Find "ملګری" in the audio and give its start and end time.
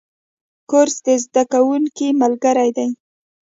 2.21-2.69